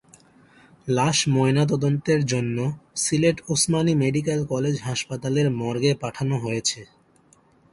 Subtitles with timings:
[0.87, 2.57] লাশ ময়নাতদন্তের জন্য
[2.95, 6.79] সিলেট ওসমানী মেডিকেল কলেজ হাসপতালের মর্গে পাঠানো হয়েছে।